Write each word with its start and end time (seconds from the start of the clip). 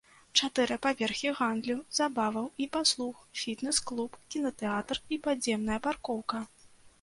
Чатыры 0.37 0.75
паверхі 0.85 1.33
гандлю, 1.39 1.75
забаваў 1.97 2.47
і 2.65 2.67
паслуг, 2.77 3.19
фітнэс-клуб, 3.43 4.17
кінатэатр 4.37 4.97
і 5.13 5.21
падземная 5.29 5.79
паркоўка. 5.91 6.43